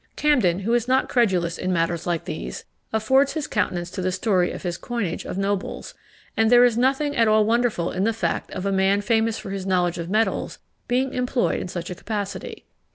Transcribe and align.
Camden, 0.15 0.61
who 0.61 0.73
is 0.73 0.87
not 0.87 1.09
credulous 1.09 1.59
in 1.59 1.71
matters 1.71 2.07
like 2.07 2.25
these, 2.25 2.65
affords 2.91 3.33
his 3.33 3.45
countenance 3.45 3.91
to 3.91 4.01
the 4.01 4.11
story 4.11 4.51
of 4.51 4.63
his 4.63 4.75
coinage 4.75 5.25
of 5.25 5.37
nobles; 5.37 5.93
and 6.35 6.51
there 6.51 6.65
is 6.65 6.75
nothing 6.75 7.15
at 7.15 7.27
all 7.27 7.45
wonderful 7.45 7.91
in 7.91 8.03
the 8.03 8.11
fact 8.11 8.49
of 8.49 8.65
a 8.65 8.71
man 8.71 9.01
famous 9.01 9.37
for 9.37 9.51
his 9.51 9.67
knowledge 9.67 9.99
of 9.99 10.09
metals 10.09 10.57
being 10.87 11.13
employed 11.13 11.59
in 11.61 11.67
such 11.67 11.91
a 11.91 11.93
capacity. 11.93 12.65